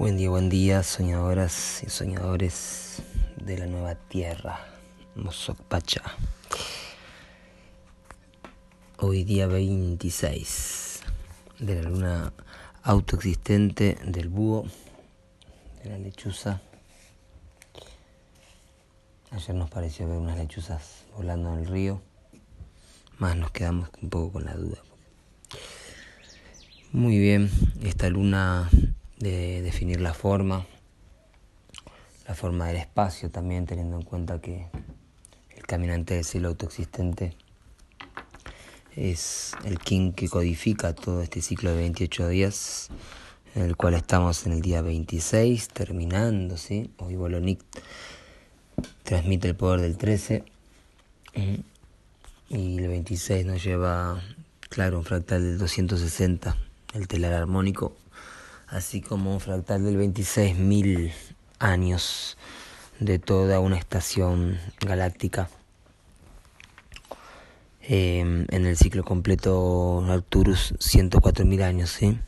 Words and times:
Buen 0.00 0.16
día, 0.16 0.30
buen 0.30 0.48
día, 0.48 0.82
soñadoras 0.82 1.82
y 1.86 1.90
soñadores 1.90 3.02
de 3.36 3.58
la 3.58 3.66
nueva 3.66 3.96
tierra, 3.96 4.66
Mosokpacha. 5.14 6.00
Hoy 8.96 9.24
día 9.24 9.46
26 9.46 11.00
de 11.58 11.74
la 11.74 11.82
luna 11.82 12.32
autoexistente 12.82 13.98
del 14.02 14.30
búho, 14.30 14.64
de 15.84 15.90
la 15.90 15.98
lechuza. 15.98 16.62
Ayer 19.32 19.54
nos 19.54 19.68
pareció 19.68 20.08
ver 20.08 20.16
unas 20.16 20.38
lechuzas 20.38 21.04
volando 21.14 21.52
en 21.52 21.58
el 21.58 21.66
río, 21.66 22.00
más 23.18 23.36
nos 23.36 23.50
quedamos 23.50 23.90
un 24.00 24.08
poco 24.08 24.32
con 24.32 24.46
la 24.46 24.54
duda. 24.54 24.78
Muy 26.90 27.18
bien, 27.18 27.50
esta 27.82 28.08
luna 28.08 28.70
de 29.20 29.60
definir 29.60 30.00
la 30.00 30.14
forma, 30.14 30.66
la 32.26 32.34
forma 32.34 32.66
del 32.66 32.76
espacio 32.76 33.30
también 33.30 33.66
teniendo 33.66 33.96
en 33.96 34.02
cuenta 34.02 34.40
que 34.40 34.66
el 35.54 35.66
caminante 35.66 36.14
del 36.14 36.24
cielo 36.24 36.48
autoexistente 36.48 37.36
es 38.96 39.52
el 39.64 39.78
king 39.78 40.12
que 40.12 40.28
codifica 40.28 40.94
todo 40.94 41.22
este 41.22 41.42
ciclo 41.42 41.70
de 41.70 41.76
28 41.76 42.28
días, 42.28 42.88
en 43.54 43.62
el 43.62 43.76
cual 43.76 43.94
estamos 43.94 44.46
en 44.46 44.52
el 44.52 44.62
día 44.62 44.80
26, 44.80 45.68
terminando, 45.68 46.56
¿sí? 46.56 46.90
Hoy 46.96 47.16
Bolonic 47.16 47.60
transmite 49.04 49.48
el 49.48 49.54
poder 49.54 49.82
del 49.82 49.98
13 49.98 50.44
y 52.48 52.78
el 52.78 52.88
26 52.88 53.44
nos 53.44 53.62
lleva, 53.62 54.22
claro, 54.70 54.98
un 54.98 55.04
fractal 55.04 55.42
del 55.42 55.58
260, 55.58 56.56
el 56.94 57.06
telar 57.06 57.34
armónico 57.34 57.96
así 58.70 59.00
como 59.00 59.32
un 59.32 59.40
fractal 59.40 59.84
del 59.84 59.98
26.000 59.98 61.12
años 61.58 62.36
de 63.00 63.18
toda 63.18 63.60
una 63.60 63.76
estación 63.76 64.58
galáctica. 64.80 65.48
Em, 67.82 68.46
en 68.50 68.66
el 68.66 68.76
ciclo 68.76 69.04
completo 69.04 70.04
Arcturus 70.08 70.74
104.000 70.78 71.62
años, 71.62 71.90
¿sí? 71.90 72.18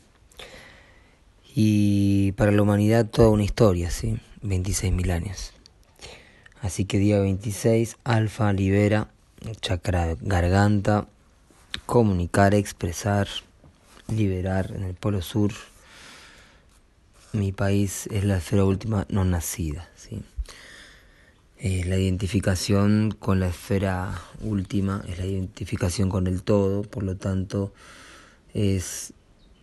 Y 1.55 2.33
para 2.33 2.51
la 2.51 2.61
humanidad 2.61 3.05
toda 3.05 3.29
una 3.29 3.43
historia, 3.43 3.89
¿sí? 3.89 4.19
26.000 4.41 5.11
años. 5.11 5.53
Así 6.61 6.85
que 6.85 6.97
día 6.97 7.19
26, 7.19 7.97
Alfa 8.03 8.51
libera, 8.51 9.07
chakra 9.61 10.17
garganta, 10.19 11.07
comunicar, 11.85 12.53
expresar, 12.53 13.27
liberar 14.07 14.73
en 14.75 14.83
el 14.83 14.95
polo 14.95 15.21
sur 15.21 15.53
mi 17.33 17.51
país 17.51 18.07
es 18.07 18.23
la 18.23 18.37
esfera 18.37 18.63
última 18.63 19.05
no 19.09 19.25
nacida. 19.25 19.89
¿sí? 19.95 20.21
Eh, 21.57 21.83
la 21.85 21.97
identificación 21.97 23.15
con 23.19 23.39
la 23.39 23.47
esfera 23.47 24.21
última 24.41 25.03
es 25.07 25.17
la 25.17 25.25
identificación 25.25 26.09
con 26.09 26.27
el 26.27 26.43
todo, 26.43 26.83
por 26.83 27.03
lo 27.03 27.17
tanto 27.17 27.73
es 28.53 29.13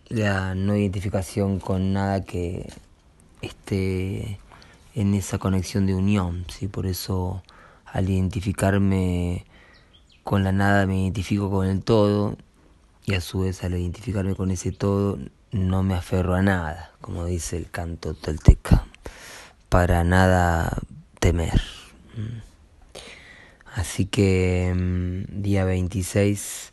la 0.09 0.53
no 0.53 0.75
identificación 0.75 1.59
con 1.59 1.93
nada 1.93 2.23
que 2.25 2.67
esté 3.41 4.39
en 4.93 5.13
esa 5.13 5.37
conexión 5.37 5.85
de 5.85 5.95
unión. 5.95 6.45
¿sí? 6.49 6.67
Por 6.67 6.85
eso 6.85 7.41
al 7.85 8.09
identificarme 8.09 9.45
con 10.23 10.43
la 10.43 10.51
nada 10.51 10.85
me 10.85 11.01
identifico 11.01 11.49
con 11.49 11.67
el 11.67 11.83
todo 11.83 12.37
a 13.15 13.21
su 13.21 13.41
vez 13.41 13.63
al 13.63 13.73
identificarme 13.73 14.35
con 14.35 14.51
ese 14.51 14.71
todo 14.71 15.17
no 15.51 15.83
me 15.83 15.95
aferro 15.95 16.35
a 16.35 16.41
nada, 16.41 16.91
como 17.01 17.25
dice 17.25 17.57
el 17.57 17.69
canto 17.69 18.13
tolteca, 18.13 18.85
para 19.69 20.03
nada 20.03 20.77
temer. 21.19 21.61
Mm. 22.15 22.41
Así 23.73 24.05
que 24.05 24.73
mm, 24.75 25.41
día 25.41 25.65
26, 25.65 26.71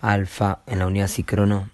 alfa 0.00 0.62
en 0.66 0.78
la 0.80 0.86
unidad 0.86 1.08
Cicrono 1.08 1.70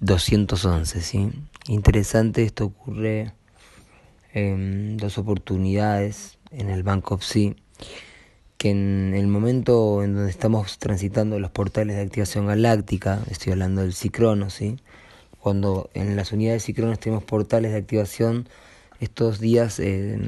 211, 0.00 1.00
¿sí? 1.00 1.30
Interesante, 1.66 2.44
esto 2.44 2.66
ocurre 2.66 3.32
en 4.32 4.96
dos 4.96 5.18
oportunidades 5.18 6.38
en 6.50 6.70
el 6.70 6.82
Bank 6.82 7.10
of 7.12 7.22
Sea 7.22 7.54
que 8.64 8.70
en 8.70 9.12
el 9.14 9.26
momento 9.26 10.02
en 10.02 10.14
donde 10.14 10.30
estamos 10.30 10.78
transitando 10.78 11.38
los 11.38 11.50
portales 11.50 11.96
de 11.96 12.02
activación 12.02 12.46
galáctica, 12.46 13.22
estoy 13.30 13.52
hablando 13.52 13.82
del 13.82 13.92
Cicrono, 13.92 14.48
¿sí? 14.48 14.78
cuando 15.38 15.90
en 15.92 16.16
las 16.16 16.32
unidades 16.32 16.64
Cicronos 16.64 16.98
tenemos 16.98 17.24
portales 17.24 17.72
de 17.72 17.76
activación, 17.76 18.48
estos 19.00 19.38
días, 19.38 19.78
eh, 19.80 20.18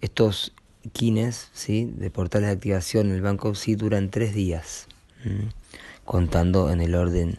estos 0.00 0.54
kines 0.94 1.50
¿sí? 1.52 1.92
de 1.94 2.10
portales 2.10 2.48
de 2.48 2.54
activación 2.54 3.08
en 3.08 3.16
el 3.16 3.20
Banco 3.20 3.54
sí 3.54 3.74
duran 3.74 4.08
tres 4.08 4.34
días, 4.34 4.86
contando 6.06 6.70
en 6.70 6.80
el 6.80 6.94
orden 6.94 7.38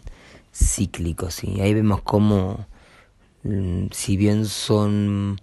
cíclico. 0.53 1.31
¿sí? 1.31 1.61
Ahí 1.61 1.73
vemos 1.73 2.03
cómo, 2.03 2.67
mm, 3.41 3.87
si 3.89 4.17
bien 4.17 4.45
son 4.45 5.39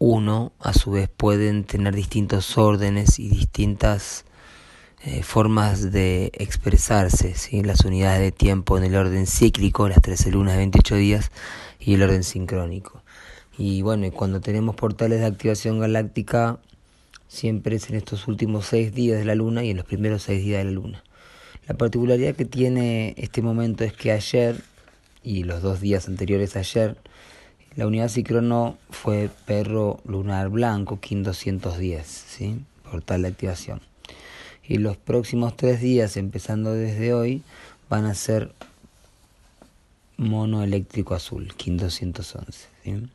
uno, 0.00 0.52
a 0.58 0.72
su 0.72 0.92
vez 0.92 1.10
pueden 1.14 1.64
tener 1.64 1.94
distintos 1.94 2.56
órdenes 2.56 3.18
y 3.18 3.28
distintas 3.28 4.24
eh, 5.04 5.22
formas 5.22 5.92
de 5.92 6.32
expresarse, 6.32 7.34
las 7.62 7.84
unidades 7.84 8.22
de 8.22 8.32
tiempo 8.32 8.78
en 8.78 8.84
el 8.84 8.96
orden 8.96 9.26
cíclico, 9.26 9.90
las 9.90 10.00
13 10.00 10.30
lunas 10.30 10.54
de 10.54 10.58
28 10.60 10.96
días, 10.96 11.30
y 11.78 11.94
el 11.94 12.02
orden 12.02 12.24
sincrónico. 12.24 13.02
Y 13.58 13.82
bueno, 13.82 14.10
cuando 14.10 14.40
tenemos 14.40 14.74
portales 14.74 15.20
de 15.20 15.26
activación 15.26 15.78
galáctica, 15.78 16.58
siempre 17.28 17.76
es 17.76 17.90
en 17.90 17.96
estos 17.96 18.26
últimos 18.26 18.64
seis 18.64 18.94
días 18.94 19.18
de 19.18 19.26
la 19.26 19.34
luna 19.34 19.64
y 19.64 19.70
en 19.70 19.76
los 19.76 19.84
primeros 19.84 20.22
seis 20.22 20.42
días 20.42 20.60
de 20.60 20.64
la 20.64 20.70
luna. 20.70 21.04
La 21.68 21.74
particularidad 21.74 22.34
que 22.34 22.46
tiene 22.46 23.14
este 23.18 23.42
momento 23.42 23.84
es 23.84 23.92
que 23.92 24.12
ayer 24.12 24.62
y 25.22 25.44
los 25.44 25.60
dos 25.60 25.82
días 25.82 26.08
anteriores 26.08 26.56
ayer, 26.56 26.96
la 27.76 27.86
unidad 27.86 28.08
Cicrono 28.08 28.76
fue 28.90 29.30
perro 29.46 30.00
lunar 30.04 30.48
blanco, 30.48 30.98
KIN 31.00 31.22
210, 31.22 32.06
¿sí? 32.06 32.60
portal 32.90 33.22
de 33.22 33.28
activación. 33.28 33.80
Y 34.66 34.78
los 34.78 34.96
próximos 34.96 35.56
tres 35.56 35.80
días, 35.80 36.16
empezando 36.16 36.72
desde 36.72 37.14
hoy, 37.14 37.42
van 37.88 38.06
a 38.06 38.14
ser 38.14 38.52
mono 40.16 40.62
eléctrico 40.62 41.14
azul, 41.14 41.54
KIN 41.56 41.76
211. 41.76 42.68
¿sí? 42.84 43.08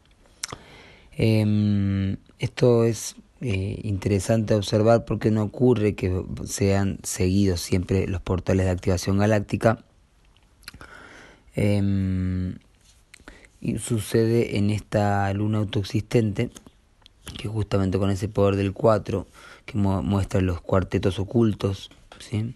Em, 1.17 2.17
esto 2.39 2.85
es 2.85 3.16
eh, 3.41 3.79
interesante 3.83 4.53
observar 4.53 5.05
porque 5.05 5.31
no 5.31 5.43
ocurre 5.43 5.95
que 5.95 6.23
sean 6.45 6.99
seguidos 7.03 7.59
siempre 7.59 8.07
los 8.07 8.22
portales 8.22 8.66
de 8.66 8.72
activación 8.72 9.17
galáctica. 9.17 9.83
Eh, 11.57 12.55
y 13.66 13.80
sucede 13.80 14.58
en 14.58 14.70
esta 14.70 15.34
luna 15.34 15.58
autoexistente, 15.58 16.52
que 17.36 17.48
justamente 17.48 17.98
con 17.98 18.12
ese 18.12 18.28
poder 18.28 18.58
del 18.58 18.74
4, 18.74 19.26
que 19.66 19.78
muestra 19.78 20.40
los 20.42 20.62
cuartetos 20.62 21.18
ocultos, 21.18 21.90
¿sí? 22.20 22.53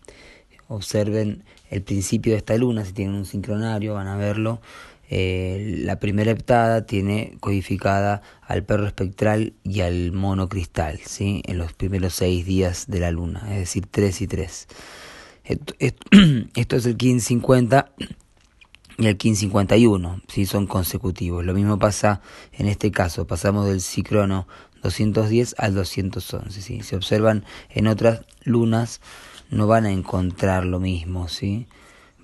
observen 0.68 1.44
el 1.72 1.82
principio 1.82 2.34
de 2.34 2.38
esta 2.38 2.56
luna, 2.58 2.86
si 2.86 2.94
tienen 2.94 3.16
un 3.16 3.26
sincronario 3.26 3.96
van 3.96 4.08
a 4.08 4.18
verlo. 4.18 4.62
Eh, 5.10 5.78
la 5.80 6.00
primera 6.00 6.30
heptada 6.30 6.86
tiene 6.86 7.36
codificada 7.40 8.22
al 8.44 8.64
perro 8.64 8.86
espectral 8.86 9.54
y 9.64 9.82
al 9.82 10.12
mono 10.12 10.48
cristal, 10.48 11.00
¿sí? 11.04 11.42
en 11.48 11.58
los 11.58 11.74
primeros 11.74 12.14
seis 12.14 12.46
días 12.46 12.86
de 12.88 13.00
la 13.00 13.10
luna, 13.10 13.48
es 13.50 13.62
decir, 13.62 13.88
3 13.90 14.22
y 14.22 14.28
3. 14.28 14.68
Esto, 15.44 15.74
esto, 15.80 16.06
esto 16.54 16.76
es 16.76 16.86
el 16.86 16.92
1550 16.92 17.92
y 19.00 19.08
el 19.08 19.16
1551, 19.16 20.22
si 20.28 20.46
son 20.46 20.68
consecutivos. 20.68 21.46
Lo 21.46 21.54
mismo 21.54 21.80
pasa 21.80 22.20
en 22.52 22.68
este 22.68 22.92
caso, 22.92 23.26
pasamos 23.26 23.66
del 23.66 23.80
cicrono 23.80 24.46
210 24.84 25.56
al 25.58 25.74
211. 25.74 26.62
¿sí? 26.62 26.82
Si 26.84 26.96
observan 26.96 27.46
en 27.70 27.88
otras 27.88 28.26
lunas, 28.44 29.00
no 29.50 29.68
van 29.68 29.86
a 29.86 29.92
encontrar 29.92 30.66
lo 30.66 30.82
mismo, 30.82 31.30
¿sí? 31.30 31.66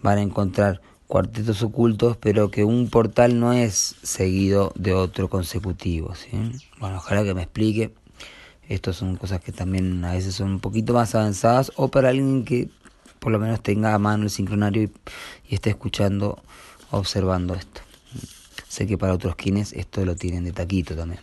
van 0.04 0.18
a 0.18 0.22
encontrar 0.22 0.82
cuartetos 1.08 1.64
ocultos, 1.64 2.18
pero 2.18 2.52
que 2.52 2.66
un 2.66 2.90
portal 2.90 3.40
no 3.40 3.54
es 3.54 3.96
seguido 4.04 4.74
de 4.76 4.94
otro 4.94 5.30
consecutivo. 5.30 6.14
¿sí? 6.14 6.30
Bueno, 6.80 6.98
ojalá 6.98 7.24
que 7.24 7.34
me 7.34 7.44
explique. 7.44 7.94
Estas 8.68 8.98
son 8.98 9.16
cosas 9.16 9.40
que 9.40 9.54
también 9.54 10.04
a 10.04 10.12
veces 10.12 10.36
son 10.36 10.50
un 10.50 10.60
poquito 10.60 10.94
más 10.94 11.16
avanzadas 11.16 11.72
o 11.78 11.88
para 11.88 12.10
alguien 12.10 12.44
que 12.44 12.70
por 13.26 13.32
lo 13.32 13.40
menos 13.40 13.60
tenga 13.64 13.96
a 13.96 13.98
mano 13.98 14.26
el 14.26 14.30
sincronario 14.30 14.84
y, 14.84 14.92
y 15.50 15.56
esté 15.56 15.72
escuchando 15.72 16.38
observando 16.92 17.56
esto. 17.56 17.82
Sé 18.68 18.86
que 18.86 19.00
para 19.00 19.14
otros 19.14 19.36
kines 19.36 19.74
esto 19.74 20.06
lo 20.06 20.16
tienen 20.16 20.44
de 20.44 20.52
taquito 20.52 20.96
también. 20.96 21.22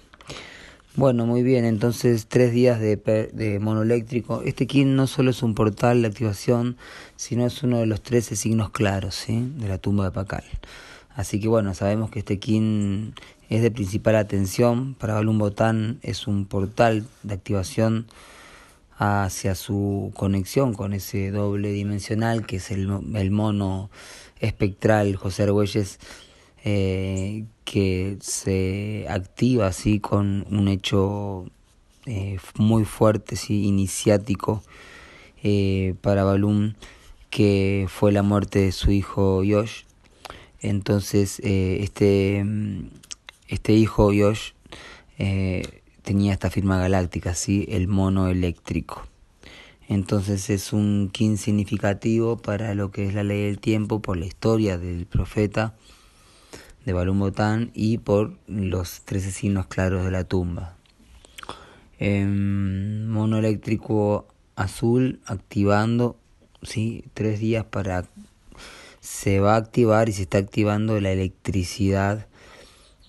Bueno, 0.97 1.27
muy 1.27 1.45
bien, 1.45 1.65
entonces 1.65 2.27
tres 2.27 2.51
días 2.51 2.81
de, 2.81 2.97
de 3.33 3.61
monoeléctrico. 3.61 4.43
Este 4.43 4.67
kin 4.67 4.97
no 4.97 5.07
solo 5.07 5.31
es 5.31 5.45
un 5.45 5.55
portal 5.55 6.03
de 6.03 6.09
activación, 6.09 6.77
sino 7.15 7.47
es 7.47 7.63
uno 7.63 7.79
de 7.79 7.87
los 7.87 8.03
13 8.03 8.35
signos 8.35 8.71
claros 8.71 9.15
¿sí? 9.15 9.49
de 9.59 9.69
la 9.69 9.79
tumba 9.79 10.07
de 10.07 10.11
Pacal. 10.11 10.43
Así 11.15 11.39
que 11.39 11.47
bueno, 11.47 11.73
sabemos 11.73 12.11
que 12.11 12.19
este 12.19 12.41
kin 12.41 13.15
es 13.49 13.63
de 13.63 13.71
principal 13.71 14.17
atención. 14.17 14.95
Para 14.95 15.15
Balum 15.15 15.39
Botán 15.39 16.01
es 16.03 16.27
un 16.27 16.47
portal 16.47 17.07
de 17.23 17.35
activación 17.35 18.07
hacia 19.03 19.57
su 19.57 20.13
conexión 20.15 20.75
con 20.75 20.93
ese 20.93 21.33
doble 21.33 21.73
dimensional 21.73 22.47
que 22.47 22.57
es 22.57 22.71
el, 22.71 22.89
el 23.17 23.31
mono 23.33 23.91
espectral 24.39 25.17
José 25.17 25.43
Argüelles 25.43 25.99
eh, 26.65 27.45
que 27.65 28.17
se 28.21 29.07
activa 29.09 29.67
así 29.67 29.99
con 29.99 30.47
un 30.51 30.69
hecho 30.69 31.47
eh, 32.07 32.39
muy 32.57 32.85
fuerte, 32.85 33.35
sí, 33.35 33.65
iniciático 33.65 34.63
eh, 35.43 35.95
para 36.01 36.23
Balum 36.23 36.75
que 37.29 37.87
fue 37.89 38.13
la 38.13 38.23
muerte 38.23 38.61
de 38.61 38.73
su 38.73 38.93
hijo 38.93 39.43
Yosh. 39.43 39.83
Entonces 40.61 41.41
este, 41.41 42.47
este 43.49 43.73
hijo 43.73 44.13
Yosh 44.13 44.53
tenía 46.03 46.33
esta 46.33 46.51
firma 46.51 46.79
galáctica, 46.79 47.35
¿sí? 47.35 47.67
el 47.69 47.89
mono 47.89 48.29
eléctrico. 48.29 49.07
Entonces 49.89 50.51
es 50.51 50.73
un 50.73 51.11
kin 51.13 51.39
significativo 51.39 52.37
para 52.37 52.75
lo 52.75 52.91
que 52.91 53.07
es 53.07 53.15
la 53.15 53.25
ley 53.25 53.45
del 53.45 53.59
tiempo 53.59 54.01
por 54.01 54.17
la 54.17 54.27
historia 54.27 54.79
del 54.79 55.07
profeta 55.07 55.75
de 56.85 56.93
Balum 56.93 57.19
Botán 57.19 57.71
y 57.75 57.99
por 57.99 58.37
los 58.47 59.03
trece 59.03 59.31
signos 59.31 59.67
claros 59.67 60.05
de 60.05 60.11
la 60.11 60.25
tumba. 60.25 60.77
Em, 61.99 63.07
mono 63.07 63.39
eléctrico 63.39 64.27
azul 64.57 65.21
activando, 65.27 66.17
¿sí? 66.63 67.05
tres 67.15 67.39
días 67.41 67.65
para... 67.65 68.05
Se 69.01 69.41
va 69.41 69.55
a 69.55 69.57
activar 69.57 70.09
y 70.09 70.13
se 70.13 70.23
está 70.23 70.39
activando 70.39 71.01
la 71.01 71.11
electricidad 71.11 72.27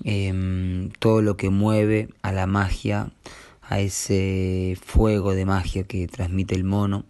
Em, 0.03 0.89
todo 0.99 1.21
lo 1.21 1.37
que 1.37 1.49
mueve 1.49 2.09
a 2.21 2.31
la 2.31 2.47
magia, 2.47 3.11
a 3.61 3.79
ese 3.79 4.77
fuego 4.83 5.33
de 5.33 5.45
magia 5.45 5.83
que 5.83 6.07
transmite 6.07 6.55
el 6.55 6.63
mono, 6.63 7.05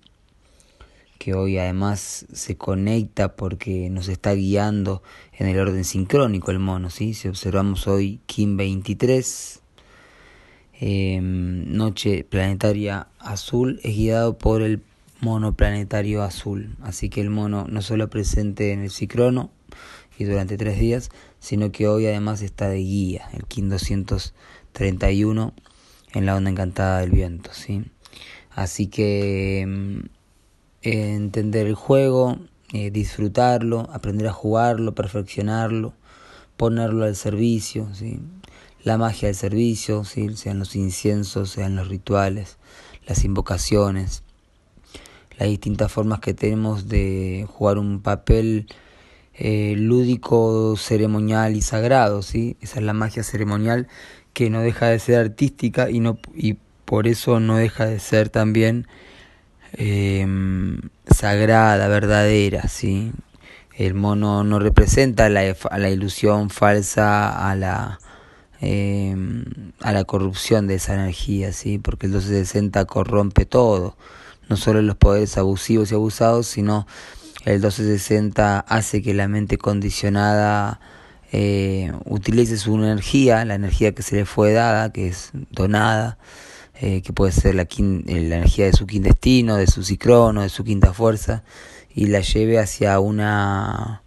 que 1.18 1.34
hoy 1.34 1.58
además 1.58 2.26
se 2.34 2.58
conecta 2.58 3.36
porque 3.36 3.90
nos 3.90 4.10
está 4.10 4.34
guiando 4.34 5.02
en 5.32 5.48
el 5.48 5.58
orden 5.58 5.86
sincrónico 5.86 6.52
el 6.52 6.60
mono, 6.60 6.90
¿sí? 6.90 7.14
Si 7.14 7.30
observamos 7.30 7.88
hoy 7.88 8.20
Kim 8.26 8.58
23, 8.58 9.62
em, 10.80 11.74
noche 11.74 12.26
planetaria 12.30 13.08
azul, 13.20 13.80
es 13.84 13.96
guiado 13.96 14.38
por 14.38 14.62
el 14.62 14.82
mono 15.22 15.54
planetario 15.54 16.22
azul, 16.22 16.76
así 16.82 17.10
que 17.10 17.22
el 17.22 17.30
mono 17.30 17.66
no 17.70 17.82
solo 17.82 18.10
presente 18.10 18.74
en 18.74 18.82
el 18.82 18.92
sincrono 18.92 19.50
y 20.20 20.26
durante 20.26 20.58
tres 20.58 20.78
días, 20.78 21.10
sino 21.44 21.74
que 21.74 21.90
hoy 21.90 22.06
además 22.06 22.42
está 22.42 22.70
de 22.70 22.78
guía, 22.78 23.28
el 23.34 23.44
KIN 23.44 23.68
231 23.68 25.54
en 26.14 26.26
la 26.26 26.38
onda 26.38 26.50
encantada 26.50 27.02
del 27.02 27.12
viento, 27.12 27.50
¿sí? 27.52 27.84
Así 28.50 28.88
que 28.88 29.66
mm, 29.68 30.06
entender 30.84 31.68
el 31.68 31.76
juego, 31.76 32.40
eh, 32.72 32.92
disfrutarlo, 32.92 33.90
aprender 33.92 34.28
a 34.28 34.32
jugarlo, 34.32 34.96
perfeccionarlo, 34.96 35.94
ponerlo 36.56 37.04
al 37.04 37.18
servicio, 37.18 37.94
¿sí? 37.94 38.22
La 38.82 38.98
magia 38.98 39.28
del 39.28 39.36
servicio, 39.36 40.06
¿sí? 40.06 40.34
sean 40.38 40.60
los 40.60 40.78
inciensos, 40.78 41.50
sean 41.50 41.76
los 41.76 41.90
rituales, 41.90 42.58
las 43.06 43.26
invocaciones, 43.26 44.24
las 45.38 45.50
distintas 45.50 45.92
formas 45.92 46.22
que 46.22 46.34
tenemos 46.34 46.88
de 46.88 47.46
jugar 47.50 47.80
un 47.80 48.02
papel 48.02 48.68
eh, 49.36 49.76
lúdico, 49.78 50.76
ceremonial 50.78 51.56
y 51.56 51.62
sagrado, 51.62 52.22
¿sí? 52.22 52.56
Esa 52.62 52.80
es 52.80 52.86
la 52.86 52.94
magia 52.94 53.24
ceremonial 53.24 53.88
que 54.34 54.50
no 54.50 54.62
deja 54.62 54.88
de 54.88 55.00
ser 55.00 55.20
artística 55.20 55.90
y, 55.90 56.00
no, 56.00 56.20
y 56.36 56.58
por 56.86 57.08
eso 57.08 57.40
no 57.40 57.58
deja 57.58 57.86
de 57.86 58.00
ser 58.00 58.30
también 58.30 58.88
em, 59.74 60.80
sagrada, 61.08 61.88
verdadera, 61.88 62.68
¿sí? 62.68 63.12
El 63.76 63.96
mono 63.96 64.44
no 64.44 64.60
representa 64.60 65.30
la, 65.30 65.56
la 65.78 65.90
ilusión 65.90 66.52
falsa, 66.52 67.50
a 67.50 67.56
la, 67.56 68.00
em, 68.62 69.46
a 69.82 69.94
la 69.94 70.04
corrupción 70.04 70.68
de 70.68 70.76
esa 70.76 70.94
energía, 70.94 71.54
¿sí? 71.54 71.80
Porque 71.80 72.06
el 72.06 72.12
1260 72.12 72.86
corrompe 72.86 73.46
todo, 73.46 73.98
no 74.50 74.58
solo 74.58 74.82
los 74.84 74.96
poderes 74.96 75.38
abusivos 75.38 75.92
y 75.92 75.96
abusados, 75.96 76.46
sino 76.48 76.86
el 77.46 77.56
1260 77.56 78.60
hace 78.60 79.02
que 79.02 79.14
la 79.14 79.28
mente 79.28 79.58
condicionada 79.58 80.80
eh, 81.32 81.92
utilice 82.06 82.58
su 82.58 82.76
energía, 82.76 83.44
la 83.44 83.56
energía 83.56 83.94
que 83.94 84.02
se 84.02 84.16
le 84.16 84.26
fue 84.26 84.54
dada, 84.54 84.94
que 84.94 85.08
es 85.08 85.32
donada, 85.52 86.18
eh, 86.80 87.02
que 87.02 87.12
puede 87.12 87.32
ser 87.32 87.56
la, 87.56 87.64
eh, 87.64 87.68
la 88.06 88.38
energía 88.38 88.66
de 88.66 88.74
su 88.74 88.88
quindestino, 88.88 89.58
de 89.58 89.68
su 89.68 89.84
cicrono, 89.84 90.42
de 90.42 90.50
su 90.50 90.64
quinta 90.64 90.94
fuerza, 90.94 91.44
y 91.94 92.08
la 92.08 92.22
lleve 92.22 92.60
hacia 92.60 93.00
una 93.00 94.04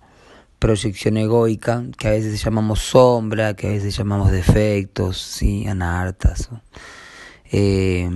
proyección 0.59 1.17
egoica 1.17 1.85
que 1.99 2.09
a 2.09 2.12
veces 2.12 2.43
llamamos 2.43 2.81
sombra, 2.81 3.55
que 3.55 3.67
a 3.67 3.71
veces 3.71 3.97
llamamos 3.97 4.31
defectos, 4.31 5.21
¿sí? 5.21 5.67
anartas. 5.67 6.49
Eh, 7.53 8.09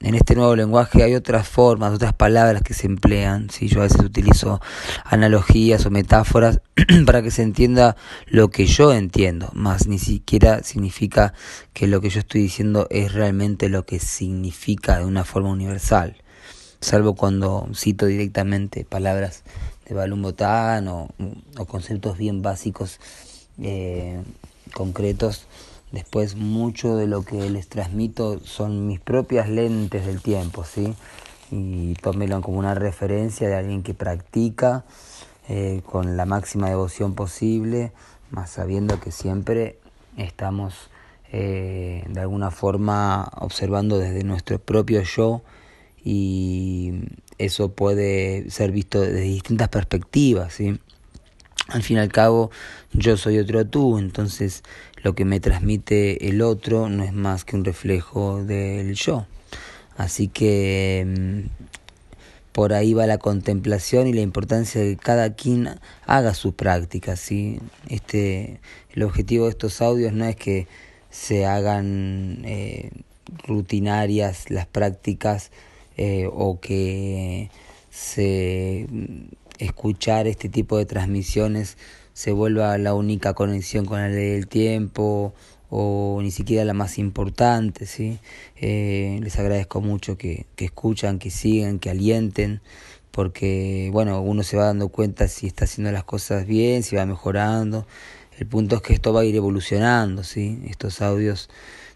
en 0.00 0.14
este 0.14 0.36
nuevo 0.36 0.54
lenguaje 0.54 1.02
hay 1.02 1.14
otras 1.14 1.48
formas, 1.48 1.92
otras 1.92 2.12
palabras 2.12 2.62
que 2.62 2.74
se 2.74 2.86
emplean. 2.86 3.50
¿sí? 3.50 3.68
Yo 3.68 3.80
a 3.80 3.84
veces 3.84 4.00
utilizo 4.00 4.60
analogías 5.04 5.84
o 5.86 5.90
metáforas 5.90 6.60
para 7.06 7.22
que 7.22 7.30
se 7.30 7.42
entienda 7.42 7.96
lo 8.26 8.48
que 8.48 8.66
yo 8.66 8.92
entiendo, 8.92 9.50
más 9.54 9.88
ni 9.88 9.98
siquiera 9.98 10.62
significa 10.62 11.34
que 11.72 11.86
lo 11.86 12.00
que 12.00 12.10
yo 12.10 12.20
estoy 12.20 12.42
diciendo 12.42 12.86
es 12.90 13.12
realmente 13.12 13.68
lo 13.68 13.84
que 13.84 13.98
significa 13.98 14.98
de 14.98 15.04
una 15.04 15.24
forma 15.24 15.50
universal, 15.50 16.16
salvo 16.80 17.14
cuando 17.14 17.68
cito 17.74 18.06
directamente 18.06 18.84
palabras 18.84 19.42
de 19.88 19.94
Balum 19.94 20.22
Botán 20.22 20.86
o, 20.88 21.08
conceptos 21.66 22.18
bien 22.18 22.42
básicos, 22.42 23.00
eh, 23.60 24.22
concretos 24.74 25.46
Después 25.92 26.36
mucho 26.36 26.96
de 26.96 27.06
lo 27.06 27.22
que 27.22 27.48
les 27.48 27.68
transmito 27.68 28.40
son 28.40 28.86
mis 28.86 29.00
propias 29.00 29.48
lentes 29.48 30.04
del 30.06 30.20
tiempo, 30.20 30.64
¿sí? 30.64 30.94
Y 31.50 31.94
tómelo 31.94 32.42
como 32.42 32.58
una 32.58 32.74
referencia 32.74 33.48
de 33.48 33.54
alguien 33.54 33.82
que 33.82 33.94
practica 33.94 34.84
eh, 35.48 35.80
con 35.86 36.18
la 36.18 36.26
máxima 36.26 36.68
devoción 36.68 37.14
posible, 37.14 37.92
más 38.30 38.50
sabiendo 38.50 39.00
que 39.00 39.12
siempre 39.12 39.78
estamos 40.18 40.90
eh, 41.32 42.04
de 42.08 42.20
alguna 42.20 42.50
forma 42.50 43.30
observando 43.36 43.98
desde 43.98 44.24
nuestro 44.24 44.58
propio 44.58 45.02
yo 45.02 45.42
y 46.04 47.00
eso 47.38 47.72
puede 47.72 48.50
ser 48.50 48.72
visto 48.72 49.00
desde 49.00 49.20
distintas 49.22 49.68
perspectivas, 49.68 50.52
¿sí? 50.52 50.78
Al 51.68 51.82
fin 51.82 51.98
y 51.98 52.00
al 52.00 52.10
cabo, 52.10 52.50
yo 52.94 53.18
soy 53.18 53.38
otro 53.38 53.66
tú, 53.66 53.98
entonces 53.98 54.62
lo 55.02 55.14
que 55.14 55.26
me 55.26 55.38
transmite 55.38 56.28
el 56.28 56.40
otro 56.40 56.88
no 56.88 57.04
es 57.04 57.12
más 57.12 57.44
que 57.44 57.56
un 57.56 57.64
reflejo 57.64 58.42
del 58.42 58.94
yo. 58.94 59.26
Así 59.98 60.28
que 60.28 61.04
mm, 61.06 61.68
por 62.52 62.72
ahí 62.72 62.94
va 62.94 63.06
la 63.06 63.18
contemplación 63.18 64.06
y 64.06 64.14
la 64.14 64.22
importancia 64.22 64.80
de 64.80 64.96
que 64.96 64.96
cada 64.96 65.34
quien 65.34 65.78
haga 66.06 66.32
su 66.32 66.54
práctica. 66.54 67.16
¿sí? 67.16 67.60
Este, 67.88 68.60
el 68.94 69.02
objetivo 69.02 69.44
de 69.44 69.50
estos 69.50 69.82
audios 69.82 70.14
no 70.14 70.24
es 70.24 70.36
que 70.36 70.66
se 71.10 71.44
hagan 71.44 72.42
eh, 72.46 72.92
rutinarias 73.46 74.50
las 74.50 74.66
prácticas 74.66 75.50
eh, 75.98 76.28
o 76.32 76.60
que 76.60 77.50
se 77.90 78.86
escuchar 79.58 80.26
este 80.26 80.48
tipo 80.48 80.78
de 80.78 80.86
transmisiones 80.86 81.76
se 82.14 82.32
vuelva 82.32 82.76
la 82.78 82.94
única 82.94 83.34
conexión 83.34 83.84
con 83.84 84.00
la 84.00 84.08
ley 84.08 84.30
del 84.30 84.48
tiempo 84.48 85.34
o 85.70 86.18
ni 86.22 86.30
siquiera 86.30 86.64
la 86.64 86.74
más 86.74 86.98
importante, 86.98 87.86
¿sí? 87.86 88.18
Eh, 88.56 89.20
les 89.22 89.38
agradezco 89.38 89.80
mucho 89.80 90.16
que, 90.16 90.46
que 90.56 90.64
escuchan, 90.64 91.18
que 91.18 91.30
sigan, 91.30 91.78
que 91.78 91.90
alienten, 91.90 92.60
porque, 93.10 93.90
bueno, 93.92 94.20
uno 94.20 94.42
se 94.42 94.56
va 94.56 94.64
dando 94.64 94.88
cuenta 94.88 95.28
si 95.28 95.46
está 95.46 95.64
haciendo 95.64 95.92
las 95.92 96.04
cosas 96.04 96.46
bien, 96.46 96.82
si 96.82 96.96
va 96.96 97.04
mejorando. 97.06 97.86
El 98.38 98.46
punto 98.46 98.76
es 98.76 98.82
que 98.82 98.94
esto 98.94 99.12
va 99.12 99.20
a 99.20 99.24
ir 99.24 99.36
evolucionando, 99.36 100.24
¿sí? 100.24 100.62
Estos 100.68 101.02
audios 101.02 101.50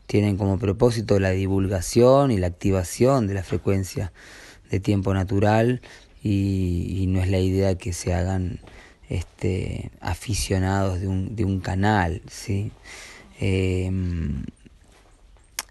tienen 0.06 0.36
como 0.36 0.58
propósito 0.58 1.18
la 1.18 1.30
divulgación 1.30 2.32
y 2.32 2.38
la 2.38 2.48
activación 2.48 3.26
de 3.26 3.34
la 3.34 3.42
frecuencia 3.42 4.12
de 4.70 4.80
tiempo 4.80 5.14
natural 5.14 5.80
y, 6.22 7.06
no 7.08 7.20
es 7.20 7.28
la 7.28 7.40
idea 7.40 7.76
que 7.76 7.92
se 7.92 8.14
hagan 8.14 8.60
este, 9.08 9.90
aficionados 10.00 11.00
de 11.00 11.08
un, 11.08 11.36
de 11.36 11.44
un 11.44 11.60
canal, 11.60 12.22
¿sí? 12.30 12.70
Em, 13.40 14.44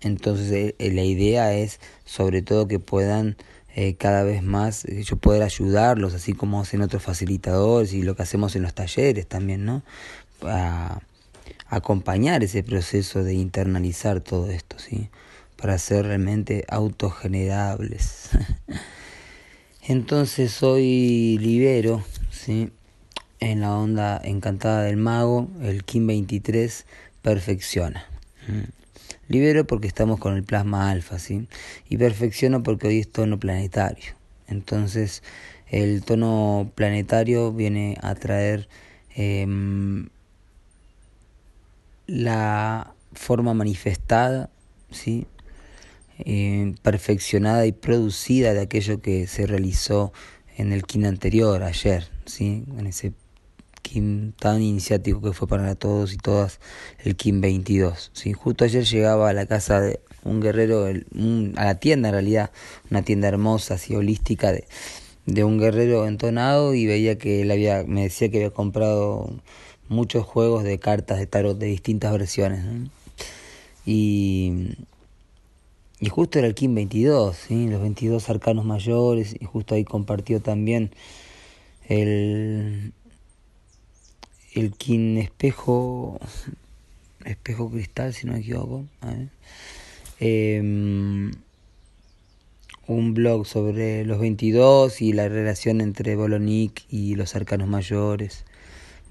entonces 0.01 0.74
eh, 0.77 0.91
la 0.91 1.03
idea 1.03 1.53
es 1.53 1.79
sobre 2.05 2.41
todo 2.41 2.67
que 2.67 2.79
puedan 2.79 3.38
eh, 3.75 3.96
cada 3.96 4.24
vez 4.24 4.43
más 4.43 4.84
eh, 4.86 5.03
yo 5.03 5.15
poder 5.15 5.43
ayudarlos, 5.43 6.13
así 6.13 6.34
como 6.34 6.62
hacen 6.62 6.81
otros 6.81 7.03
facilitadores 7.03 7.93
y 7.93 8.01
lo 8.01 8.15
que 8.15 8.24
hacemos 8.24 8.55
en 8.55 8.63
los 8.63 8.74
talleres 8.74 9.27
también, 9.27 9.63
¿no? 9.63 9.84
A 10.43 11.00
acompañar 11.67 12.43
ese 12.43 12.63
proceso 12.63 13.24
de 13.24 13.34
internalizar 13.36 14.20
todo 14.20 14.50
esto, 14.51 14.77
¿sí? 14.79 15.10
Para 15.55 15.77
ser 15.77 16.08
realmente 16.08 16.65
autogenerables. 16.67 18.29
Entonces 19.88 20.51
soy 20.51 21.39
libero, 21.39 22.03
¿sí? 22.29 22.69
En 23.39 23.61
la 23.61 23.75
onda 23.75 24.21
encantada 24.23 24.83
del 24.83 24.97
mago, 24.97 25.50
el 25.61 25.83
Kim 25.83 26.05
23 26.05 26.85
perfecciona. 27.23 28.05
Libero 29.27 29.65
porque 29.65 29.88
estamos 29.88 30.19
con 30.19 30.35
el 30.35 30.43
plasma 30.43 30.91
alfa, 30.91 31.17
¿sí? 31.17 31.47
Y 31.89 31.97
perfecciono 31.97 32.61
porque 32.61 32.88
hoy 32.88 33.00
es 33.00 33.11
tono 33.11 33.39
planetario. 33.39 34.13
Entonces, 34.47 35.23
el 35.67 36.03
tono 36.03 36.71
planetario 36.75 37.51
viene 37.51 37.97
a 38.03 38.13
traer 38.13 38.67
em, 39.15 40.09
la 42.05 42.93
forma 43.13 43.55
manifestada, 43.55 44.51
¿sí? 44.91 45.25
Em, 46.25 46.75
perfeccionada 46.75 47.65
y 47.65 47.71
producida 47.71 48.53
de 48.53 48.61
aquello 48.61 49.01
que 49.01 49.27
se 49.27 49.47
realizó 49.47 50.13
en 50.55 50.71
el 50.71 50.83
kin 50.83 51.05
anterior, 51.05 51.63
ayer, 51.63 52.09
¿sí? 52.25 52.63
en 52.77 52.85
ese 52.85 53.13
Kim 53.81 54.31
tan 54.33 54.61
iniciático 54.61 55.21
que 55.21 55.33
fue 55.33 55.47
para 55.47 55.73
todos 55.73 56.13
y 56.13 56.17
todas 56.17 56.59
el 57.03 57.15
Kim 57.15 57.41
22. 57.41 58.11
¿sí? 58.13 58.33
Justo 58.33 58.65
ayer 58.65 58.85
llegaba 58.85 59.29
a 59.29 59.33
la 59.33 59.47
casa 59.47 59.81
de 59.81 59.99
un 60.23 60.41
guerrero, 60.41 60.85
a 60.85 61.65
la 61.65 61.75
tienda 61.75 62.09
en 62.09 62.13
realidad, 62.13 62.51
una 62.91 63.01
tienda 63.01 63.27
hermosa, 63.27 63.73
así 63.75 63.95
holística 63.95 64.51
de, 64.51 64.65
de 65.25 65.43
un 65.43 65.57
guerrero 65.59 66.07
entonado 66.07 66.75
y 66.75 66.85
veía 66.85 67.17
que 67.17 67.41
él 67.41 67.49
había, 67.49 67.83
me 67.87 68.03
decía 68.03 68.29
que 68.29 68.37
había 68.37 68.51
comprado 68.51 69.33
muchos 69.89 70.23
juegos 70.25 70.63
de 70.63 70.77
cartas 70.77 71.17
de 71.17 71.25
tarot 71.25 71.57
de 71.57 71.65
distintas 71.65 72.11
versiones. 72.11 72.63
Y, 73.85 74.75
y 76.01 76.10
justo 76.10 76.39
era 76.39 76.48
el 76.48 76.55
Kim 76.55 76.74
22, 76.74 77.38
¿sí? 77.38 77.67
los 77.67 77.79
22 77.79 78.27
arcanos 78.31 78.65
mayores, 78.65 79.36
y 79.39 79.46
justo 79.46 79.75
ahí 79.75 79.84
compartió 79.84 80.41
también 80.41 80.89
el, 81.88 82.91
el 84.55 84.72
Kin 84.74 85.20
espejo, 85.20 86.20
espejo 87.24 87.70
cristal, 87.70 88.15
si 88.15 88.25
no 88.25 88.34
me 88.34 88.39
equivoco. 88.39 88.86
Em, 90.20 91.31
un 92.88 93.13
blog 93.13 93.46
sobre 93.46 94.03
los 94.03 94.20
22 94.20 95.01
y 95.03 95.13
la 95.13 95.29
relación 95.29 95.81
entre 95.81 96.15
Bolonic 96.15 96.84
y 96.89 97.13
los 97.13 97.36
arcanos 97.36 97.67
mayores. 97.67 98.43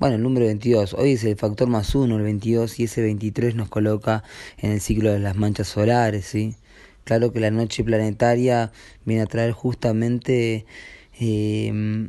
Bueno, 0.01 0.17
el 0.17 0.23
número 0.23 0.47
22. 0.47 0.95
Hoy 0.95 1.13
es 1.13 1.23
el 1.23 1.37
factor 1.37 1.69
más 1.69 1.95
uno, 1.95 2.17
el 2.17 2.23
22, 2.23 2.81
y 2.81 2.85
ese 2.85 3.03
23 3.03 3.55
nos 3.55 3.69
coloca 3.69 4.25
en 4.59 4.73
el 4.73 4.81
ciclo 4.81 5.13
de 5.13 5.21
las 5.21 5.37
manchas 5.37 5.69
solares, 5.69 6.27
¿sí? 6.27 6.57
Claro 7.11 7.33
que 7.33 7.41
la 7.41 7.51
noche 7.51 7.83
planetaria 7.83 8.71
viene 9.05 9.23
a 9.23 9.27
traer 9.27 9.51
justamente 9.51 10.65
eh, 11.19 12.09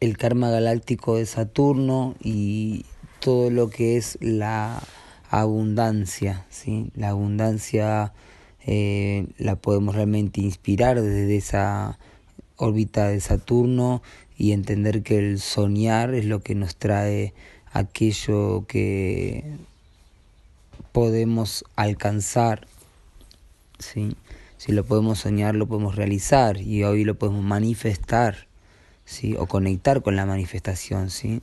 el 0.00 0.16
karma 0.16 0.48
galáctico 0.48 1.16
de 1.16 1.26
Saturno 1.26 2.14
y 2.18 2.86
todo 3.20 3.50
lo 3.50 3.68
que 3.68 3.98
es 3.98 4.16
la 4.22 4.82
abundancia, 5.28 6.46
¿sí? 6.48 6.90
La 6.94 7.10
abundancia 7.10 8.14
eh, 8.64 9.26
la 9.36 9.56
podemos 9.56 9.94
realmente 9.94 10.40
inspirar 10.40 10.98
desde 10.98 11.36
esa 11.36 11.98
órbita 12.56 13.08
de 13.08 13.20
Saturno 13.20 14.00
y 14.38 14.52
entender 14.52 15.02
que 15.02 15.18
el 15.18 15.38
soñar 15.38 16.14
es 16.14 16.24
lo 16.24 16.40
que 16.40 16.54
nos 16.54 16.76
trae 16.76 17.34
aquello 17.74 18.64
que 18.66 19.58
podemos 20.92 21.66
alcanzar, 21.76 22.66
¿sí? 23.82 24.16
Si 24.56 24.72
lo 24.72 24.84
podemos 24.84 25.18
soñar, 25.20 25.54
lo 25.54 25.66
podemos 25.66 25.96
realizar 25.96 26.56
y 26.58 26.84
hoy 26.84 27.04
lo 27.04 27.18
podemos 27.18 27.42
manifestar. 27.44 28.46
¿sí? 29.04 29.34
o 29.38 29.46
conectar 29.46 30.02
con 30.02 30.16
la 30.16 30.26
manifestación, 30.26 31.10
¿sí? 31.10 31.42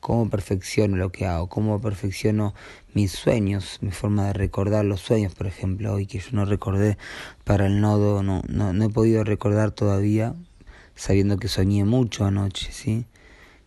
cómo 0.00 0.28
perfecciono 0.28 0.96
lo 0.96 1.10
que 1.10 1.26
hago, 1.26 1.48
cómo 1.48 1.80
perfecciono 1.80 2.54
mis 2.94 3.12
sueños, 3.12 3.78
mi 3.80 3.90
forma 3.90 4.26
de 4.26 4.32
recordar 4.32 4.84
los 4.84 5.00
sueños, 5.00 5.34
por 5.34 5.46
ejemplo, 5.46 5.94
hoy 5.94 6.06
que 6.06 6.18
yo 6.18 6.28
no 6.32 6.44
recordé 6.44 6.96
para 7.44 7.66
el 7.66 7.80
nodo, 7.80 8.22
no, 8.22 8.42
no, 8.48 8.72
no 8.72 8.84
he 8.84 8.88
podido 8.88 9.24
recordar 9.24 9.70
todavía, 9.72 10.34
sabiendo 10.94 11.38
que 11.38 11.48
soñé 11.48 11.84
mucho 11.84 12.24
anoche, 12.24 12.70
¿sí? 12.72 13.04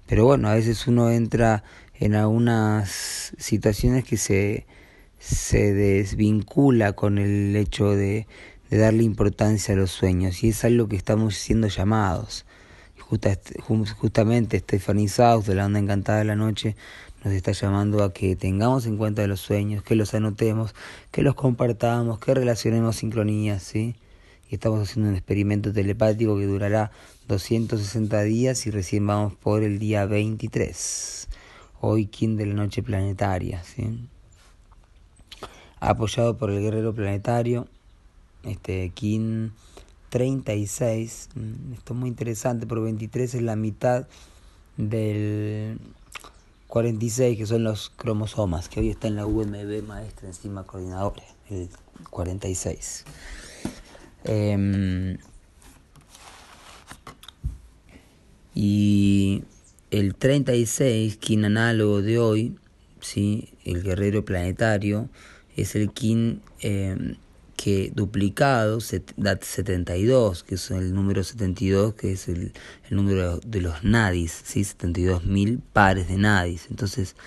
Pero 0.07 0.25
bueno, 0.25 0.49
a 0.49 0.55
veces 0.55 0.87
uno 0.87 1.11
entra 1.11 1.63
en 1.93 2.15
algunas 2.15 3.33
situaciones 3.37 4.05
que 4.05 4.17
se, 4.17 4.65
se 5.19 5.73
desvincula 5.73 6.93
con 6.93 7.17
el 7.17 7.55
hecho 7.55 7.91
de, 7.91 8.27
darle 8.71 9.03
importancia 9.03 9.73
a 9.73 9.77
los 9.77 9.91
sueños 9.91 10.43
y 10.43 10.49
es 10.49 10.63
algo 10.63 10.87
que 10.87 10.95
estamos 10.95 11.35
siendo 11.35 11.67
llamados 11.67 12.45
justamente 13.97 14.59
Stephanie 14.59 15.07
South 15.07 15.45
de 15.45 15.55
la 15.55 15.65
Onda 15.65 15.79
Encantada 15.79 16.19
de 16.19 16.25
la 16.25 16.35
Noche 16.35 16.75
nos 17.23 17.33
está 17.33 17.51
llamando 17.51 18.03
a 18.03 18.13
que 18.13 18.35
tengamos 18.35 18.85
en 18.85 18.97
cuenta 18.97 19.25
los 19.27 19.41
sueños, 19.41 19.83
que 19.83 19.95
los 19.95 20.13
anotemos, 20.13 20.73
que 21.11 21.21
los 21.21 21.35
compartamos, 21.35 22.19
que 22.19 22.33
relacionemos 22.33 22.97
sincronías, 22.97 23.61
¿sí? 23.61 23.95
Y 24.49 24.55
estamos 24.55 24.87
haciendo 24.87 25.09
un 25.09 25.15
experimento 25.15 25.73
telepático 25.73 26.37
que 26.37 26.45
durará 26.45 26.91
260 27.27 28.21
días 28.21 28.65
y 28.67 28.71
recién 28.71 29.05
vamos 29.05 29.35
por 29.35 29.63
el 29.63 29.79
día 29.79 30.05
23, 30.05 31.27
hoy 31.81 32.05
King 32.05 32.37
de 32.37 32.45
la 32.45 32.53
Noche 32.53 32.81
Planetaria, 32.83 33.63
¿sí? 33.63 34.07
Apoyado 35.79 36.37
por 36.37 36.51
el 36.51 36.59
Guerrero 36.59 36.93
Planetario, 36.93 37.67
este 38.43 38.89
King 38.89 39.49
36, 40.09 41.29
mm, 41.35 41.73
esto 41.73 41.93
es 41.93 41.99
muy 41.99 42.09
interesante, 42.09 42.67
pero 42.67 42.81
23 42.81 43.35
es 43.35 43.41
la 43.41 43.55
mitad 43.55 44.07
del 44.77 45.79
46, 46.67 47.37
que 47.37 47.45
son 47.45 47.63
los 47.63 47.89
cromosomas, 47.89 48.69
que 48.69 48.79
hoy 48.79 48.89
está 48.89 49.07
en 49.07 49.15
la 49.15 49.25
UMB 49.25 49.83
maestra 49.87 50.27
encima 50.27 50.63
coordinadora, 50.63 51.23
el 51.49 51.69
46. 52.09 53.05
Em, 54.25 55.17
y 58.53 59.43
el 59.91 60.15
36, 60.15 61.17
kin 61.17 61.45
análogo 61.45 62.01
de 62.01 62.19
hoy, 62.19 62.55
¿sí? 62.99 63.53
el 63.63 63.81
guerrero 63.81 64.25
planetario, 64.25 65.09
es 65.61 65.75
el 65.75 65.91
kin 65.91 66.41
em, 66.61 67.15
que 67.55 67.91
duplicado 67.93 68.79
da 69.17 69.37
72, 69.37 70.43
que 70.43 70.55
es 70.55 70.71
el 70.71 70.93
número 70.93 71.23
72, 71.23 71.93
que 71.93 72.13
es 72.13 72.29
el, 72.29 72.53
número 72.89 73.39
de 73.39 73.59
los 73.59 73.83
nadis, 73.83 74.31
¿sí? 74.45 74.61
72.000 74.61 75.59
pares 75.73 76.07
de 76.07 76.17
nadis. 76.17 76.67
Entonces, 76.69 77.17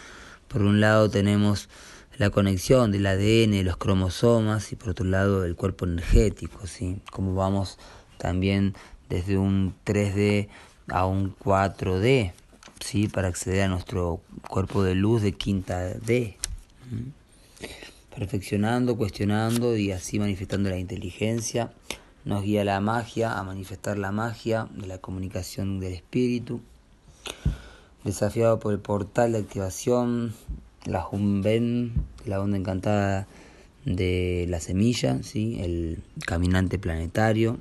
por 0.48 0.62
un 0.62 0.80
lado 0.80 1.10
tenemos 1.10 1.68
la 2.16 2.30
conexión 2.30 2.92
del 2.92 3.06
ADN, 3.06 3.62
los 3.62 3.76
cromosomas, 3.76 4.72
y 4.72 4.76
por 4.76 4.90
otro 4.90 5.04
lado 5.04 5.44
el 5.44 5.54
cuerpo 5.54 5.84
energético, 5.84 6.66
¿sí? 6.66 7.02
Como 7.10 7.34
vamos 7.34 7.78
también 8.16 8.74
desde 9.10 9.36
un 9.36 9.74
3D 9.84 10.48
a 10.88 11.04
un 11.04 11.36
4D, 11.36 12.32
¿sí? 12.80 13.08
Para 13.08 13.28
acceder 13.28 13.64
a 13.64 13.68
nuestro 13.68 14.22
cuerpo 14.48 14.82
de 14.82 14.94
luz 14.94 15.20
de 15.20 15.32
quinta 15.32 15.78
D 15.92 16.38
perfeccionando, 18.14 18.96
cuestionando 18.96 19.76
y 19.76 19.92
así 19.92 20.18
manifestando 20.18 20.70
la 20.70 20.78
inteligencia. 20.78 21.72
Nos 22.24 22.44
guía 22.44 22.64
la 22.64 22.80
magia 22.80 23.38
a 23.38 23.42
manifestar 23.42 23.98
la 23.98 24.12
magia 24.12 24.68
de 24.74 24.86
la 24.86 24.98
comunicación 24.98 25.80
del 25.80 25.94
espíritu. 25.94 26.60
Desafiado 28.04 28.58
por 28.58 28.72
el 28.72 28.80
portal 28.80 29.32
de 29.32 29.38
activación, 29.38 30.34
la 30.84 31.00
Jumben, 31.00 31.92
la 32.26 32.40
onda 32.40 32.56
encantada 32.56 33.26
de 33.84 34.46
la 34.48 34.60
semilla, 34.60 35.22
¿sí? 35.22 35.58
el 35.60 36.02
caminante 36.26 36.78
planetario, 36.78 37.58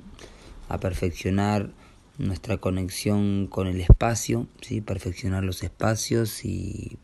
a 0.68 0.78
perfeccionar 0.78 1.70
nuestra 2.18 2.58
conexión 2.58 3.46
con 3.46 3.66
el 3.66 3.80
espacio, 3.80 4.46
¿sí? 4.60 4.80
perfeccionar 4.80 5.44
los 5.44 5.62
espacios 5.62 6.44
y 6.44 6.98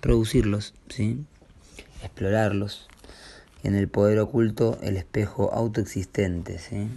producirlos, 0.00 0.74
¿sí? 0.88 1.24
Explorarlos. 2.02 2.88
En 3.62 3.74
el 3.74 3.88
poder 3.88 4.18
oculto, 4.18 4.78
el 4.82 4.96
espejo 4.96 5.52
autoexistente, 5.54 6.58
¿sí? 6.58 6.88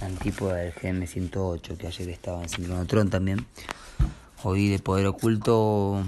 antípoda 0.00 0.56
del 0.56 0.74
GM108, 0.74 1.76
que 1.76 1.86
ayer 1.86 2.08
estaba 2.08 2.42
en 2.42 2.48
Sincronotron 2.48 3.10
también. 3.10 3.46
Hoy 4.42 4.68
de 4.68 4.78
poder 4.78 5.06
oculto, 5.06 6.02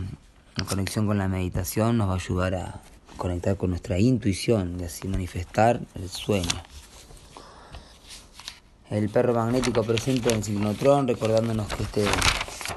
en 0.57 0.65
conexión 0.65 1.07
con 1.07 1.19
la 1.19 1.29
meditación, 1.29 1.99
nos 1.99 2.09
va 2.09 2.15
a 2.15 2.17
ayudar 2.17 2.55
a 2.55 2.81
conectar 3.17 3.57
con 3.57 3.71
nuestra 3.71 3.99
intuición 3.99 4.79
y 4.81 4.85
así 4.85 5.09
manifestar 5.09 5.81
el 5.95 6.09
sueño. 6.09 6.63
El 8.91 9.09
perro 9.09 9.35
magnético 9.35 9.83
presente 9.83 10.33
en 10.33 10.45
ciclotrón, 10.45 11.09
recordándonos 11.09 11.67
que 11.75 11.83
este, 11.83 12.05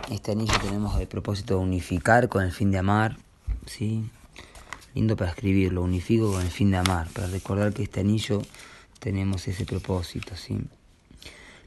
este 0.10 0.32
anillo 0.32 0.54
tenemos 0.62 1.00
el 1.00 1.08
propósito 1.08 1.56
de 1.56 1.60
unificar 1.62 2.30
con 2.30 2.44
el 2.44 2.52
fin 2.52 2.72
de 2.72 2.80
amar. 2.80 3.18
¿sí? 3.66 4.10
Lindo 4.96 5.16
para 5.16 5.32
escribirlo, 5.32 5.84
unifico 5.84 6.32
con 6.32 6.42
el 6.42 6.50
fin 6.50 6.72
de 6.72 6.78
amar, 6.78 7.08
para 7.10 7.28
recordar 7.28 7.74
que 7.74 7.84
este 7.84 8.00
anillo 8.00 8.42
tenemos 9.00 9.48
ese 9.48 9.66
propósito. 9.66 10.36
¿sí? 10.36 10.58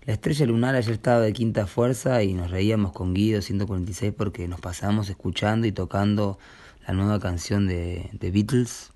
La 0.04 0.14
estrella 0.14 0.46
lunar 0.46 0.74
ayer 0.74 0.92
estaba 0.92 1.20
de 1.20 1.32
quinta 1.32 1.66
fuerza 1.66 2.22
y 2.22 2.34
nos 2.34 2.50
reíamos 2.50 2.92
con 2.92 3.14
Guido 3.14 3.40
146 3.40 4.12
porque 4.16 4.48
nos 4.48 4.60
pasamos 4.60 5.08
escuchando 5.08 5.66
y 5.66 5.72
tocando 5.72 6.38
la 6.86 6.94
nueva 6.94 7.20
canción 7.20 7.68
de, 7.68 8.10
de 8.12 8.30
Beatles, 8.32 8.90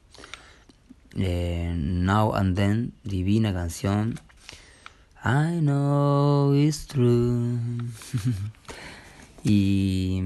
eh, 1.17 1.73
Now 1.77 2.35
and 2.35 2.57
Then, 2.57 2.93
divina 3.05 3.53
canción. 3.53 4.19
I 5.25 5.61
know 5.61 6.53
it's 6.55 6.87
true. 6.87 7.59
y, 9.45 10.23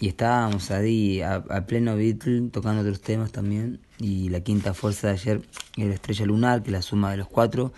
y 0.00 0.08
estábamos 0.08 0.70
ahí 0.70 1.20
a, 1.20 1.42
pleno 1.66 1.94
Beatles 1.94 2.50
tocando 2.50 2.80
otros 2.80 3.02
temas 3.02 3.32
también. 3.32 3.80
Y 3.98 4.30
la 4.30 4.40
quinta 4.40 4.72
fuerza 4.72 5.08
de 5.08 5.12
ayer 5.12 5.42
era 5.76 5.92
Estrella 5.92 6.24
Lunar, 6.24 6.62
que 6.62 6.70
es 6.70 6.72
la 6.72 6.82
suma 6.82 7.10
de 7.10 7.18
los 7.18 7.28
cuatro. 7.28 7.72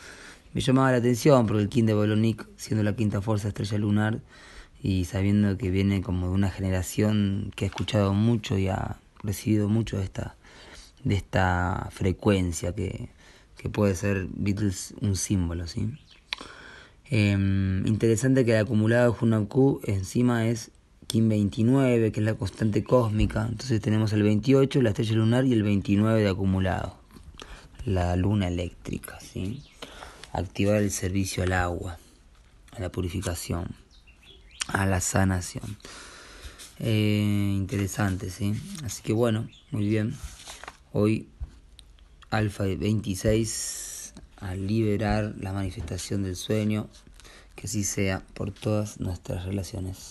Me 0.54 0.60
llamaba 0.60 0.92
la 0.92 0.98
atención 0.98 1.46
porque 1.46 1.62
el 1.62 1.68
King 1.68 1.84
de 1.84 1.94
Bolonic, 1.94 2.48
siendo 2.56 2.84
la 2.84 2.94
quinta 2.94 3.20
fuerza 3.20 3.48
Estrella 3.48 3.76
Lunar, 3.78 4.20
y 4.80 5.04
sabiendo 5.04 5.58
que 5.58 5.70
viene 5.70 6.00
como 6.00 6.28
de 6.28 6.32
una 6.34 6.50
generación 6.50 7.52
que 7.56 7.64
ha 7.64 7.68
escuchado 7.68 8.14
mucho 8.14 8.56
y 8.56 8.68
ha 8.68 9.00
recibido 9.24 9.68
mucho 9.68 9.98
de 9.98 10.04
esta, 10.04 10.36
de 11.02 11.16
esta 11.16 11.88
frecuencia 11.90 12.72
que, 12.72 13.08
que 13.56 13.68
puede 13.68 13.96
ser 13.96 14.28
Beatles 14.32 14.94
un 15.00 15.16
símbolo, 15.16 15.66
¿sí? 15.66 15.92
Em, 17.10 17.86
interesante 17.86 18.44
que 18.44 18.52
el 18.52 18.64
acumulado 18.64 19.16
de 19.20 19.46
Q 19.46 19.80
encima 19.84 20.46
es 20.46 20.70
Kim 21.12 21.28
29, 21.28 22.10
que 22.10 22.20
es 22.20 22.24
la 22.24 22.32
constante 22.32 22.82
cósmica. 22.82 23.46
Entonces 23.46 23.82
tenemos 23.82 24.14
el 24.14 24.22
28, 24.22 24.80
la 24.80 24.88
estrella 24.88 25.16
lunar, 25.16 25.44
y 25.44 25.52
el 25.52 25.62
29 25.62 26.22
de 26.22 26.28
acumulado, 26.30 26.96
la 27.84 28.16
luna 28.16 28.48
eléctrica. 28.48 29.20
¿sí? 29.20 29.62
Activar 30.32 30.76
el 30.76 30.90
servicio 30.90 31.42
al 31.42 31.52
agua, 31.52 31.98
a 32.74 32.80
la 32.80 32.90
purificación, 32.90 33.66
a 34.68 34.86
la 34.86 35.02
sanación. 35.02 35.76
Eh, 36.78 37.52
interesante, 37.58 38.30
¿sí? 38.30 38.54
Así 38.82 39.02
que 39.02 39.12
bueno, 39.12 39.50
muy 39.70 39.86
bien. 39.86 40.16
Hoy, 40.94 41.28
Alfa 42.30 42.64
26 42.64 44.14
a 44.38 44.54
liberar 44.54 45.34
la 45.38 45.52
manifestación 45.52 46.22
del 46.22 46.36
sueño, 46.36 46.88
que 47.54 47.66
así 47.66 47.84
sea 47.84 48.22
por 48.32 48.50
todas 48.50 48.98
nuestras 48.98 49.44
relaciones. 49.44 50.10